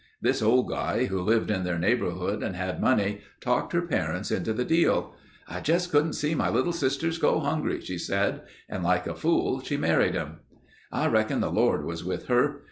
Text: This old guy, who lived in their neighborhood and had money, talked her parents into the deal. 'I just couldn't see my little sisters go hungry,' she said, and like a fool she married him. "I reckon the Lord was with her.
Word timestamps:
This 0.19 0.41
old 0.41 0.67
guy, 0.67 1.05
who 1.05 1.21
lived 1.21 1.51
in 1.51 1.63
their 1.63 1.77
neighborhood 1.77 2.41
and 2.41 2.55
had 2.55 2.81
money, 2.81 3.21
talked 3.39 3.71
her 3.73 3.83
parents 3.83 4.31
into 4.31 4.51
the 4.51 4.65
deal. 4.65 5.13
'I 5.47 5.59
just 5.59 5.91
couldn't 5.91 6.13
see 6.13 6.33
my 6.33 6.49
little 6.49 6.73
sisters 6.73 7.19
go 7.19 7.39
hungry,' 7.39 7.81
she 7.81 7.99
said, 7.99 8.41
and 8.67 8.83
like 8.83 9.05
a 9.05 9.13
fool 9.13 9.61
she 9.61 9.77
married 9.77 10.15
him. 10.15 10.37
"I 10.91 11.05
reckon 11.05 11.39
the 11.39 11.51
Lord 11.51 11.85
was 11.85 12.03
with 12.03 12.29
her. 12.29 12.55